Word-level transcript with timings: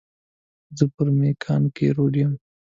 زه 0.77 0.83
پر 0.95 1.07
مېکانګي 1.19 1.87
روډ 1.95 2.13
یم. 2.21 2.33